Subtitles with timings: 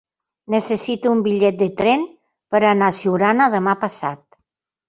[0.53, 2.07] Necessito un bitllet de tren
[2.57, 4.21] per anar a Siurana demà passat.